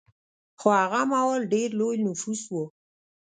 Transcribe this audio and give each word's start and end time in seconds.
خو 0.59 0.67
هغه 0.79 1.01
مهال 1.11 1.41
ډېر 1.53 1.69
لوی 1.79 1.97
نفوس 2.07 2.41
و 2.47 2.53